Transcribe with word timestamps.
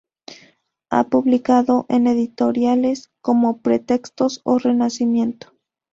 Ha 0.89 1.09
publicado 1.09 1.85
en 1.87 2.07
editoriales 2.07 3.11
como 3.21 3.61
Pre-Textos 3.61 4.41
o 4.43 4.57
Renacimiento. 4.57 5.53